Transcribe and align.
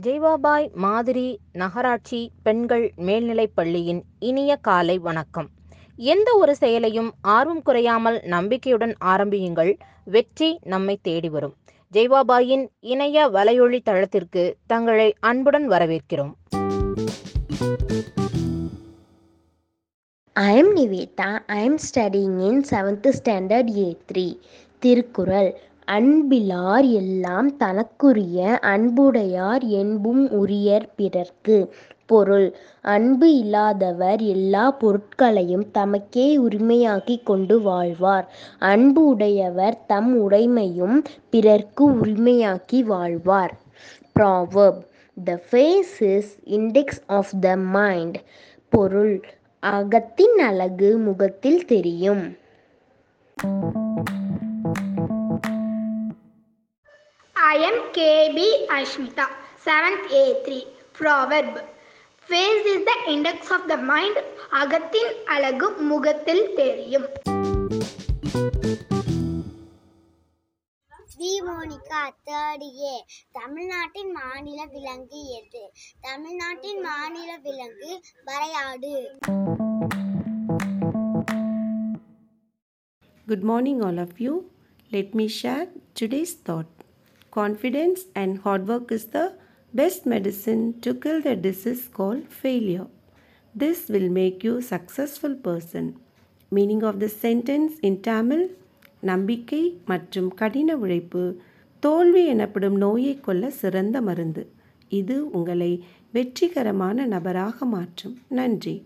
ஜெய்வாபாய் 0.00 0.74
மாதிரி 0.74 1.38
நகராட்சி 1.52 2.30
பெண்கள் 2.42 2.92
மேல்நிலைப் 2.96 3.50
பள்ளியின் 3.54 4.04
இனிய 4.18 4.56
காலை 4.56 4.98
வணக்கம். 4.98 5.48
எந்த 5.96 6.36
ஒரு 6.36 6.56
செயலையும் 6.56 7.12
ஆர்வம் 7.20 7.62
குறையாமல் 7.62 8.20
நம்பிக்கையுடன் 8.24 8.94
ஆரம்பியுங்கள். 8.98 9.76
வெற்றி 10.04 10.58
நம்மை 10.62 10.98
தேடி 11.02 11.28
வரும். 11.28 11.54
ஜெய்வாபாயின் 11.92 12.66
இணைய 12.80 13.28
வலையொலி 13.28 13.80
தளத்திற்கு 13.82 14.56
தங்களை 14.66 15.14
அன்புடன் 15.20 15.68
வரவேற்கிறோம். 15.68 16.32
I 20.32 20.56
am 20.56 20.76
Nivetha 20.76 21.38
I 21.46 21.64
am 21.64 21.76
studying 21.76 22.40
in 22.40 22.64
seventh 22.70 23.12
standard 23.24 23.76
A 23.76 23.96
three 24.12 24.38
Thirukkural 24.78 25.60
அன்பிலார் 25.90 26.90
எல்லாம் 26.90 27.56
தனக்குரிய 27.56 28.58
அன்புடையார் 28.58 29.64
என்பும் 29.64 30.30
உரியர் 30.30 30.88
பிறர்க்கு 30.96 31.74
பொருள். 32.06 32.54
அன்பு 32.80 33.38
இல்லாதவர் 33.38 34.20
எல்லா 34.20 34.70
பொருட்களையும் 34.70 35.66
தமக்கே 35.74 36.38
உரிமையாக்கி 36.38 37.22
கொண்டு 37.22 37.60
வாழ்வார். 37.60 38.32
அன்பு 38.58 39.06
உடையவர் 39.06 39.78
தம் 39.86 40.30
உடைமையும் 40.30 41.04
பிறர்க்கு 41.30 41.90
உரிமையாக்கி 41.92 42.80
வாழ்வார். 42.80 43.54
Proverb 44.20 44.82
the 45.24 45.42
face 45.50 45.94
is 45.98 46.38
index 46.46 47.02
of 47.06 47.32
the 47.40 47.56
mind 47.56 48.22
பொருள் 48.68 49.24
அகத்தின் 49.60 50.38
அழகு 50.38 50.98
முகத்தில் 50.98 51.64
தெரியும். 51.64 52.36
I 57.52 57.56
am 57.58 57.74
KB 57.92 58.38
Ashmita, 58.68 59.24
7th 59.62 60.06
A3. 60.10 60.64
Proverb 60.94 61.58
Face 62.28 62.66
is 62.66 62.84
the 62.84 62.96
index 63.06 63.50
of 63.50 63.62
the 63.68 63.78
mind. 63.88 64.16
அகத்தின் 64.60 65.12
அழகு 65.26 65.68
முகத்தில் 65.90 66.44
தெரியும் 66.56 67.06
வி 71.18 71.32
மோனிகா 71.48 72.02
தேர்ட் 72.28 72.66
ஏ 72.82 72.94
தமிழ்நாட்டின் 73.32 74.12
மாநில 74.18 74.60
விலங்கு 74.74 75.22
எது 75.38 75.64
தமிழ்நாட்டின் 76.08 76.82
மாநில 76.88 77.30
விலங்கு 77.46 77.92
வரையாடு 78.30 78.94
Good 83.26 83.44
morning, 83.44 83.78
all 83.82 83.98
of 83.98 84.14
you. 84.20 84.34
Let 84.90 85.10
me 85.14 85.26
share 85.30 85.66
today's 85.94 86.32
thought. 86.46 86.81
Confidence 87.32 88.02
and 88.14 88.34
hard 88.44 88.66
work 88.70 88.92
is 88.92 89.08
the 89.10 89.20
best 89.72 90.06
medicine 90.08 90.64
to 90.80 90.92
kill 91.02 91.20
the 91.22 91.34
disease 91.42 91.84
call 91.92 92.22
failure 92.34 92.88
this 93.54 93.84
will 93.90 94.12
make 94.12 94.44
you 94.44 94.54
successful 94.68 95.34
person 95.44 95.88
meaning 96.52 96.84
of 96.84 96.98
the 96.98 97.08
sentence 97.22 97.76
in 97.82 98.00
Tamil 98.08 98.44
நம்பிக்கை 99.02 99.62
மற்றும் 99.84 100.28
கடின 100.34 100.76
உழைப்பு 100.76 101.22
தோல்வி 101.82 102.22
எனப்படும் 102.26 102.76
நோயை 102.76 103.14
கொள்ள 103.20 103.50
சிறந்த 103.56 104.00
மருந்து 104.00 104.42
இது 104.90 105.16
உங்களை 105.32 105.72
வெற்றிகரமான 106.14 107.06
நபராக 107.06 107.64
மாற்றும் 107.72 108.16
நன்றி 108.30 108.76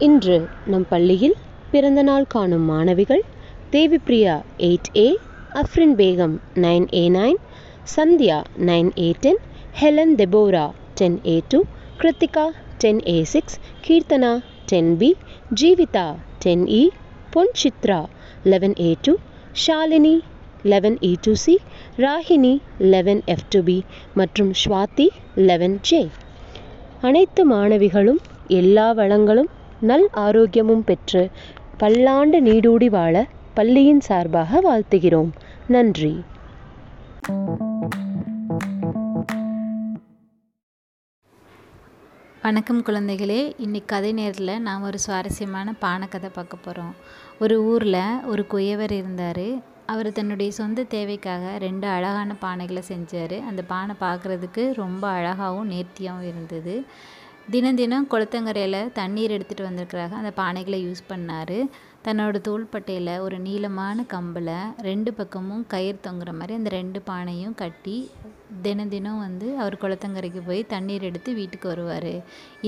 இன்று 0.00 0.36
நம் 0.66 0.86
பள்ளியில் 0.88 1.36
பிறந்தநாள் 1.70 2.28
காணும் 2.28 2.66
மாணவிகள் 2.70 3.22
Devipriya 3.72 4.34
eight 4.60 4.90
A 4.96 5.08
Afrin 5.52 5.94
Begum 5.96 6.34
nine 6.56 6.86
A 6.94 7.02
nine 7.10 7.38
Sandhya 7.86 8.38
nine 8.60 8.90
A 8.98 9.08
ten 9.20 9.40
Helen 9.74 10.14
Deborah 10.16 10.66
ten 10.94 11.18
A 11.26 11.42
two 11.48 11.58
Krithika 12.00 12.46
ten 12.78 13.00
A 13.08 13.24
six 13.24 13.56
Keerthana 13.86 14.32
ten 14.66 14.90
B 14.98 15.10
Jeevitha 15.54 16.06
ten 16.38 16.64
E 16.72 16.82
Pon 17.30 17.52
Chitra 17.54 18.00
eleven 18.44 18.74
A 18.80 18.96
two 19.02 19.14
Shalini 19.56 20.14
eleven 20.66 20.98
E 21.02 21.16
two 21.22 21.34
C 21.34 21.54
Ragini 21.98 22.54
eleven 22.86 23.22
F 23.26 23.46
two 23.50 23.62
B 23.62 23.78
மற்றும் 24.14 24.52
Swathi 24.54 25.08
eleven 25.42 25.78
J. 25.82 26.02
அனைத்து 27.02 27.44
மாணவிகளும் 27.44 28.20
எல்லா 28.52 28.92
வளங்களும் 28.92 29.50
நல் 29.80 30.08
ஆரோக்கியமும் 30.18 30.84
பெற்று 30.84 31.22
பல்லாண்டு 31.78 32.38
நீடூடி 32.42 32.88
வாழ 32.90 33.14
பள்ளியின் 33.58 34.00
சார்பாக 34.00 34.60
வாழ்த்துகிறோம். 34.64 35.30
நன்றி. 35.68 36.22
வணக்கம் 42.42 42.82
குழந்தைகளே. 42.82 43.52
இன்னைக்கு 43.56 43.84
கதை 43.86 44.12
நேரத்தில் 44.12 44.60
நாம் 44.60 44.82
ஒரு 44.82 44.98
சுவாரஸ்யமான 44.98 45.72
பானை 45.72 46.08
கதை 46.08 46.30
பார்க்க 46.32 46.56
போகிறோம் 46.56 46.94
ஒரு 47.40 47.64
ஊரில் 47.64 48.24
ஒரு 48.24 48.46
குயவர் 48.50 48.90
இருந்தார். 48.90 49.46
அவர் 49.86 50.12
தன்னுடைய 50.12 50.52
சொந்த 50.52 50.82
தேவைக்காக 50.82 51.58
ரெண்டு 51.58 51.86
அழகான 51.86 52.34
பானைகளை 52.42 52.82
செஞ்சார். 52.88 53.40
அந்த 53.40 53.62
பானை 53.62 53.94
பார்க்குறதுக்கு 54.00 54.74
ரொம்ப 54.74 55.08
அழகாகவும் 55.08 55.70
நேர்த்தியாகவும் 55.70 56.28
இருந்தது. 56.28 56.84
தினம் 57.52 57.76
தினம் 57.80 58.06
குளத்தங்கரையில் 58.12 58.92
தண்ணீர் 58.92 59.32
எடுத்துகிட்டு 59.34 59.66
வந்திருக்கிறாங்க. 59.66 60.14
அந்த 60.20 60.30
பானைகளை 60.40 60.78
யூஸ் 60.86 61.00
பண்ணார். 61.10 61.58
தன்னோட 62.06 62.40
தோள்பட்டையில் 62.48 63.12
ஒரு 63.18 63.36
நீளமான 63.38 64.04
கம்பில் 64.12 64.50
ரெண்டு 64.88 65.10
பக்கமும் 65.12 65.62
கயிறு 65.66 65.98
தொங்குற 66.06 66.32
மாதிரி 66.38 66.54
அந்த 66.58 66.70
ரெண்டு 66.70 67.00
பானையும் 67.10 67.54
கட்டி 67.54 68.10
தினம் 68.62 68.88
தினம் 68.88 69.18
வந்து 69.18 69.46
அவர் 69.58 69.76
குளத்தங்கரைக்கு 69.82 70.42
போய் 70.46 70.60
தண்ணீர் 70.74 71.06
எடுத்து 71.08 71.32
வீட்டுக்கு 71.34 71.68
வருவார். 71.68 72.12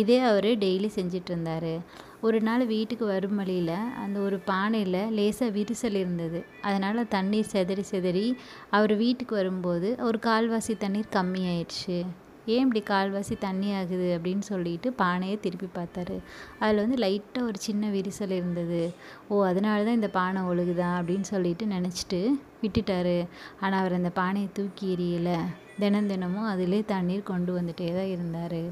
இதே 0.02 0.18
அவர் 0.30 0.50
டெய்லி 0.64 0.91
செஞ்சிட்டு 0.97 1.30
இருந்தார். 1.32 1.72
ஒரு 2.20 2.41
நாள் 2.41 2.66
வீட்டுக்கு 2.66 3.06
வரும் 3.06 3.36
வழியில் 3.36 3.76
அந்த 4.04 4.16
ஒரு 4.20 4.38
பானையில் 4.50 5.02
லேசாக 5.18 5.50
விரிசல் 5.58 6.00
இருந்தது. 6.02 6.41
அதனால் 6.62 7.10
தண்ணீர் 7.16 7.52
செதறி 7.52 7.86
செதறி 7.92 8.26
அவர் 8.70 8.97
வீட்டுக்கு 9.04 9.34
வரும்போது 9.34 9.91
ஒரு 10.08 10.20
கால்வாசி 10.28 10.76
தண்ணீர் 10.86 11.14
கம்மியாயிடுச்சு. 11.18 11.98
ஏன் 12.46 12.62
இப்படி 12.64 12.82
கால்வாசி 12.90 13.38
தண்ணி 13.38 13.74
ஆகுது 13.74 14.06
அப்படின்னு 14.16 14.40
சொல்லிட்டு 14.40 14.92
பானையை 14.92 15.40
திருப்பி 15.40 15.68
பார்த்தாரு. 15.78 16.16
அதில் 16.58 16.82
வந்து 16.84 16.98
லைட்டாக 17.04 17.48
ஒரு 17.48 17.58
சின்ன 17.58 17.88
விரிசல் 17.88 18.36
இருந்தது. 18.38 18.92
ஓ 19.28 19.42
அதனால 19.44 19.84
தான் 19.84 19.94
இந்த 19.94 20.08
பானை 20.08 20.42
ஒழுகுதா 20.42 20.90
அப்படின்னு 21.00 21.20
சொல்லிட்டு 21.20 21.66
நினச்சிட்டு 21.66 22.20
விட்டுட்டாரு. 22.62 23.26
ஆனால் 23.60 23.80
அவர் 23.80 23.92
அந்த 23.92 24.10
பானையை 24.20 24.48
தூக்கி 24.52 24.96
எறியலை. 24.96 25.38
தினம் 25.78 26.06
தினமும் 26.06 26.48
அதிலே 26.52 26.80
தண்ணீர் 26.94 27.22
கொண்டு 27.22 27.60
வந்துட்டே 27.60 27.94
தான் 27.98 28.10
இருந்தார். 28.14 28.62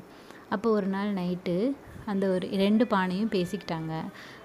அப்போ 0.50 0.70
ஒரு 0.70 0.86
நாள் 0.86 1.12
நைட்டு 1.12 1.74
அந்த 2.06 2.28
ஒரு 2.34 2.48
ரெண்டு 2.64 2.84
பானையும் 2.84 3.32
பேசிக்கிட்டாங்க. 3.34 3.94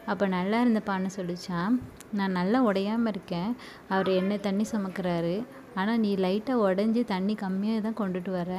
அப்போ 0.06 0.26
நல்லா 0.28 0.62
இருந்த 0.62 0.80
பானை 0.80 1.10
சொல்லிச்சான் 1.18 1.76
நான் 2.14 2.38
நல்லா 2.40 2.64
உடையாமல் 2.64 3.12
இருக்கேன். 3.14 3.56
அவர் 3.90 4.10
என்ன 4.22 4.38
தண்ணி 4.38 4.66
சுமக்கிறாரு? 4.72 5.44
ஆனால் 5.76 6.00
நீ 6.00 6.12
லைட்டாக 6.16 6.64
உடஞ்சி 6.68 7.02
தண்ணி 7.06 7.36
கம்மியாக 7.42 7.82
தான் 7.82 8.00
கொண்டுட்டு 8.02 8.32
வர. 8.32 8.52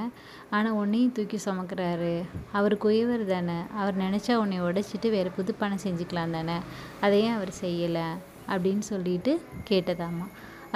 ஆனால் 0.50 0.76
உன்னையும் 0.80 1.12
தூக்கி 1.12 1.38
சுமக்கிறாரு. 1.46 2.14
அவர் 2.52 2.76
குயவர் 2.84 3.24
தானே. 3.26 3.58
அவர் 3.80 3.96
நினச்சா 3.96 4.34
உன்னை 4.34 4.58
உடைச்சிட்டு 4.60 5.10
வேறு 5.10 5.30
புது 5.30 5.54
பணம் 5.54 5.84
செஞ்சுக்கலாம் 5.86 6.36
தானே. 6.38 6.58
அதையும் 7.00 7.36
அவர் 7.36 7.52
செய்யலை 7.60 8.08
அப்படின்னு 8.52 8.84
சொல்லிட்டு 8.92 9.34
கேட்டதாம்மா 9.70 10.26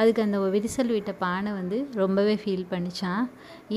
அதுக்கு 0.01 0.21
அந்த 0.23 0.39
விரிசல் 0.55 0.93
விட்ட 0.95 1.13
பானை 1.13 1.53
வந்து 1.53 1.79
ரொம்பவே 1.95 2.35
ஃபீல் 2.43 2.69
பண்ணிச்சான் 2.71 3.25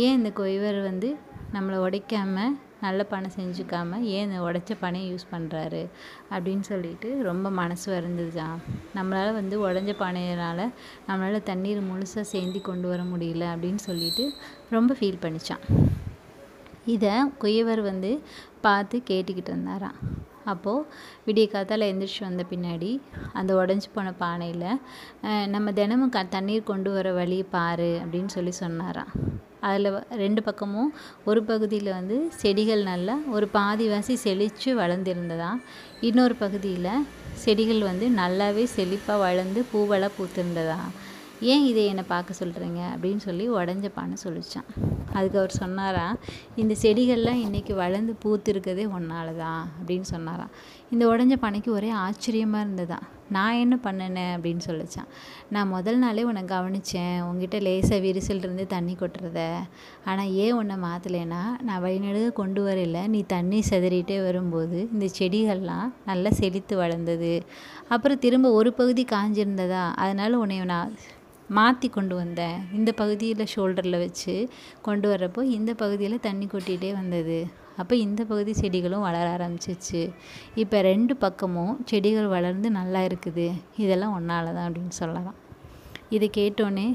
ஏன் 0.03 0.17
இந்த 0.17 0.29
குயவர் 0.39 0.79
வந்து 0.81 1.09
நம்மளை 1.53 1.77
உடைக்காமல் 1.77 2.53
நல்ல 2.81 3.03
பானை 3.03 3.29
செஞ்சுக்காமல் 3.37 4.05
ஏன் 4.15 4.25
இந்த 4.27 4.39
உடச்ச 4.47 4.77
பானையை 4.79 5.07
யூஸ் 5.11 5.31
பண்ணுறாரு 5.33 5.83
அப்படின்னு 6.33 6.65
சொல்லிட்டு 6.71 7.09
ரொம்ப 7.29 7.49
மனசு 7.59 7.87
வருந்துதான் 7.95 8.57
நம்மளால் 8.97 9.37
வந்து 9.39 9.57
உடஞ்ச 9.67 9.93
பானையினால் 10.03 10.65
நம்மளால் 11.07 11.47
தண்ணீர் 11.51 11.81
முழுசாக 11.89 12.25
சேந்தி 12.33 12.61
கொண்டு 12.61 12.87
வர 12.87 13.03
முடியல 13.13 13.45
அப்படின்னு 13.53 13.83
சொல்லிட்டு 13.89 14.25
ரொம்ப 14.69 14.95
ஃபீல் 14.99 15.23
பண்ணிச்சான். 15.25 15.65
இதை 16.95 17.13
குயவர் 17.41 17.81
வந்து 17.81 18.11
பார்த்து 18.65 18.97
கேட்டுக்கிட்டு 19.09 19.51
இருந்தாராம் 19.53 19.99
அப்போது 20.51 20.85
விடிய 21.25 21.47
காத்தால் 21.49 21.87
எந்திரிச்சு 21.89 22.21
வந்த 22.21 22.43
பின்னாடி 22.49 22.91
அந்த 23.39 23.51
உடஞ்சி 23.55 23.89
போன 23.93 24.13
பானையில் 24.23 24.69
நம்ம 25.53 25.71
தினமும் 25.79 26.13
க 26.15 26.23
தண்ணீர் 26.35 26.69
கொண்டு 26.71 26.91
வர 26.91 27.11
வழியை 27.13 27.45
பாரு 27.55 27.89
அப்படின்னு 28.03 28.33
சொல்லி 28.35 28.53
சொன்னாராம். 28.63 29.11
அதில் 29.67 29.89
ரெண்டு 30.23 30.41
பக்கமும் 30.47 30.89
ஒரு 31.29 31.41
பகுதியில் 31.49 31.91
வந்து 31.97 32.17
செடிகள் 32.41 32.83
நல்லா 32.91 33.15
ஒரு 33.35 33.47
பாதிவாசி 33.57 34.15
செழித்து 34.25 34.71
வளர்ந்துருந்ததா. 34.81 35.51
இன்னொரு 36.09 36.35
பகுதியில் 36.43 37.05
செடிகள் 37.43 37.81
வந்து 37.89 38.07
நல்லாவே 38.21 38.65
செழிப்பாக 38.75 39.23
வளர்ந்து 39.27 39.61
பூவெல்லாம் 39.73 40.17
பூத்திருந்ததா. 40.17 40.79
ஏன் 41.51 41.63
இதை 41.69 41.83
என்னை 41.91 42.03
பார்க்க 42.11 42.39
சொல்கிறீங்க 42.39 42.81
அப்படின்னு 42.93 43.21
சொல்லி 43.27 43.45
உடஞ்ச 43.57 43.87
பானை 43.95 44.17
சொல்லிச்சான். 44.25 44.67
அதுக்கு 45.15 45.39
அவர் 45.41 45.53
சொன்னாரா 45.61 46.03
இந்த 46.61 46.73
செடிகள்லாம் 46.83 47.41
இன்றைக்கி 47.45 47.73
வளர்ந்து 47.83 48.13
பூத்திருக்கதே 48.23 48.85
ஒன்றால 48.97 49.33
தான் 49.45 49.63
அப்படின்னு 49.79 50.07
சொன்னாராம் 50.15 50.53
இந்த 50.93 51.03
உடஞ்ச 51.13 51.35
பானைக்கு 51.45 51.71
ஒரே 51.77 51.89
ஆச்சரியமாக 52.05 52.65
இருந்ததா. 52.65 52.99
நான் 53.35 53.59
என்ன 53.63 53.75
பண்ணினேன் 53.83 54.31
அப்படின்னு 54.35 54.63
சொல்லிச்சான். 54.67 55.09
நான் 55.49 55.71
முதல் 55.75 55.97
நாளே 55.97 56.23
உன்னை 56.23 56.43
கவனித்தேன் 56.43 57.17
உங்ககிட்ட 57.21 57.59
லேசாக 57.59 57.99
விரிசல் 58.05 58.43
இருந்து 58.45 58.65
தண்ணி 58.67 58.95
கொட்டுறத. 58.99 59.41
ஆனால் 60.05 60.33
ஏன் 60.43 60.57
உன்னை 60.59 60.75
மாற்றலைன்னா 60.87 61.41
நான் 61.61 61.83
வழிநடுக 61.83 62.33
கொண்டு 62.41 62.63
வரல. 62.67 62.99
நீ 63.07 63.21
தண்ணி 63.35 63.61
செதறிட்டே 63.69 64.19
வரும்போது 64.23 64.79
இந்த 64.93 65.07
செடிகள்லாம் 65.19 65.89
நல்லா 66.05 66.31
செழித்து 66.41 66.75
வளர்ந்தது. 66.77 67.33
அப்புறம் 67.87 68.21
திரும்ப 68.25 68.51
ஒரு 68.59 68.71
பகுதி 68.73 69.05
காஞ்சிருந்ததா? 69.11 69.83
அதனால் 69.95 70.39
உன்னை 70.43 70.59
நான் 70.75 70.93
மாற்றி 71.57 71.87
கொண்டு 71.95 72.15
வந்தேன் 72.19 72.59
இந்த 72.77 72.89
பகுதியில் 72.99 73.49
ஷோல்டரில் 73.53 73.97
வச்சு 74.03 74.33
கொண்டு 74.87 75.07
வரப்போ 75.11 75.41
இந்த 75.57 75.71
பகுதியில் 75.81 76.23
தண்ணி 76.27 76.45
கொட்டிகிட்டே 76.51 76.89
வந்தது. 76.99 77.39
அப்போ 77.81 77.93
இந்த 78.05 78.21
பகுதி 78.31 78.51
செடிகளும் 78.59 79.05
வளர 79.07 79.25
ஆரம்பிச்சிச்சு. 79.35 80.01
இப்போ 80.63 80.77
ரெண்டு 80.89 81.13
பக்கமும் 81.23 81.73
செடிகள் 81.91 82.29
வளர்ந்து 82.35 82.69
நல்லா 82.79 83.01
இருக்குது. 83.09 83.47
இதெல்லாம் 83.83 84.15
ஒன்றால 84.17 84.53
தான் 84.57 84.67
அப்படின்னு 84.69 84.95
சொல்லலாம். 85.01 85.37
இதை 86.17 86.29
கேட்டோன்னே 86.39 86.87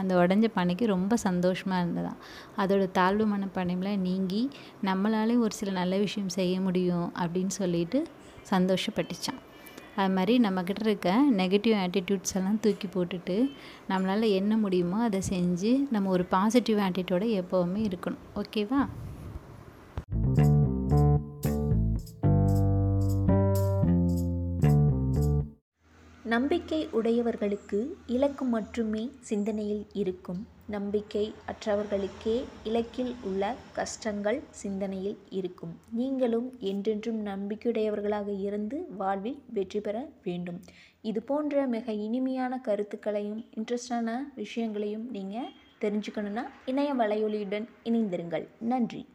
அந்த 0.00 0.12
உடஞ்ச 0.22 0.46
பனைக்கு 0.58 0.86
ரொம்ப 0.94 1.16
சந்தோஷமாக 1.26 1.82
இருந்ததாம். 1.84 2.20
அதோட 2.62 2.84
தாழ்வு 2.98 3.26
மனப்பானையில் 3.32 4.02
நீங்கி 4.08 4.42
நம்மளாலே 4.90 5.36
ஒரு 5.46 5.54
சில 5.60 5.72
நல்ல 5.80 5.96
விஷயம் 6.06 6.32
செய்ய 6.38 6.60
முடியும் 6.68 7.08
அப்படின்னு 7.22 7.54
சொல்லிட்டு 7.62 8.00
சந்தோஷப்பட்டுச்சான் 8.54 9.42
அது 9.96 10.14
மாதிரி 10.14 10.34
நம்மக்கிட்ட 10.40 10.82
இருக்க 10.84 11.10
நெகட்டிவ் 11.36 11.76
ஆட்டிடியூட்ஸ் 11.84 12.34
எல்லாம் 12.34 12.60
தூக்கி 12.60 12.88
போட்டுட்டு 12.94 13.36
நம்மளால் 13.88 14.34
என்ன 14.40 14.56
முடியுமோ 14.56 14.98
அதை 15.02 15.20
செஞ்சு 15.28 15.72
நம்ம 15.90 16.10
ஒரு 16.10 16.24
பாசிட்டிவ் 16.24 16.78
ஆட்டிடியூட 16.78 17.26
எப்போவுமே 17.42 17.82
இருக்கணும். 17.88 18.22
ஓகேவா 18.36 18.80
நம்பிக்கை 26.32 26.78
உடையவர்களுக்கு 26.92 27.96
இலக்கு 28.06 28.44
மட்டுமே 28.44 29.10
சிந்தனையில் 29.20 29.86
இருக்கும். 29.92 30.46
நம்பிக்கை 30.66 31.34
அற்றவர்களுக்கே 31.50 32.34
இலக்கில் 32.64 33.12
உள்ள 33.22 33.54
கஷ்டங்கள் 33.72 34.42
சிந்தனையில் 34.50 35.18
இருக்கும். 35.30 35.74
நீங்களும் 35.90 36.48
என்றென்றும் 36.58 37.26
நம்பிக்கையுடையவர்களாக 37.26 38.40
இருந்து 38.40 38.86
வாழ்வில் 38.96 39.38
வெற்றி 39.52 39.80
பெற 39.80 40.08
வேண்டும். 40.22 40.60
இது 41.02 41.22
போன்ற 41.22 41.66
மிக 41.66 41.92
இனிமையான 41.92 42.60
கருத்துக்களையும் 42.60 43.44
இன்ட்ரெஸ்டான 43.54 44.18
விஷயங்களையும் 44.34 45.08
நீங்கள் 45.10 45.52
தெரிஞ்சுக்கணுன்னா 45.80 46.44
இணைய 46.64 46.94
வலையொலியுடன் 46.94 47.68
இணைந்திருங்கள். 47.84 48.46
நன்றி. 48.58 49.06